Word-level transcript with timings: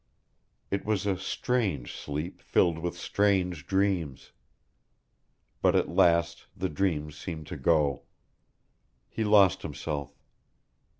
It 0.71 0.83
was 0.83 1.05
a 1.05 1.15
strange 1.15 1.95
sleep 1.95 2.41
filled 2.41 2.79
with 2.79 2.97
strange 2.97 3.67
dreams. 3.67 4.31
But 5.61 5.75
at 5.75 5.89
last 5.89 6.47
the 6.57 6.69
dreams 6.69 7.15
seemed 7.15 7.45
to 7.53 7.55
go. 7.55 8.05
He 9.09 9.23
lost 9.23 9.61
himself. 9.61 10.15